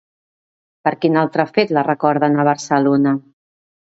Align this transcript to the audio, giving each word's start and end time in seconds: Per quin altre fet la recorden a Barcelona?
Per 0.87 0.93
quin 1.03 1.19
altre 1.23 1.43
fet 1.57 1.75
la 1.77 1.83
recorden 1.89 2.39
a 2.39 2.47
Barcelona? 2.49 3.13